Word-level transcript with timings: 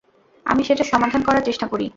আমি 0.45 0.61
সেটার 0.63 0.87
সমাধান 0.93 1.21
করার 1.23 1.43
চেষ্টা 1.47 1.65
করি। 1.67 1.85